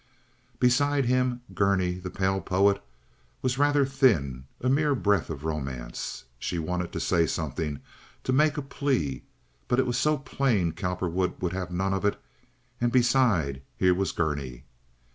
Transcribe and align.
Beside 0.59 1.05
him 1.05 1.41
Gurney, 1.53 1.91
the 1.99 2.09
pale 2.09 2.41
poet, 2.41 2.83
was 3.43 3.59
rather 3.59 3.85
thin—a 3.85 4.67
mere 4.67 4.95
breath 4.95 5.29
of 5.29 5.43
romance. 5.45 6.23
She 6.39 6.57
wanted 6.57 6.91
to 6.93 6.99
say 6.99 7.27
something, 7.27 7.79
to 8.23 8.33
make 8.33 8.57
a 8.57 8.63
plea; 8.63 9.21
but 9.67 9.77
it 9.77 9.85
was 9.85 9.97
so 9.99 10.17
plain 10.17 10.71
Cowperwood 10.71 11.39
would 11.39 11.53
have 11.53 11.69
none 11.69 11.93
of 11.93 12.03
it, 12.03 12.19
and, 12.81 12.91
besides, 12.91 13.59
here 13.77 13.93
was 13.93 14.11
Gurney. 14.11 14.63